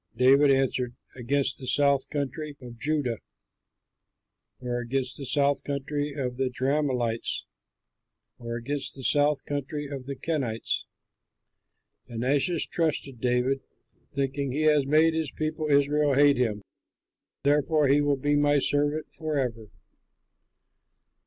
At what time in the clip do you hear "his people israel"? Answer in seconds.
15.13-16.15